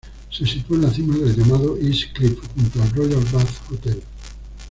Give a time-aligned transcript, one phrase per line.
[0.31, 4.01] Se sitúa en la cima del llamado East Cliff, junto al Royal Bath Hotel.